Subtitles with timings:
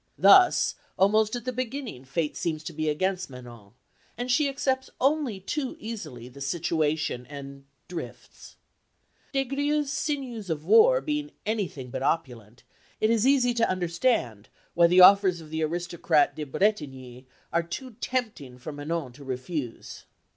[0.17, 3.73] Thus almost at the beginning Fate seems to be against Manon,
[4.17, 8.55] and she accepts only too easily the situation and drifts.
[9.31, 12.63] Des Grieux's "sinews of war" being anything but opulent,
[12.99, 17.91] it is easy to understand why the offers of the aristocrat De Bretigny are too
[18.01, 20.05] tempting for Manon to refuse.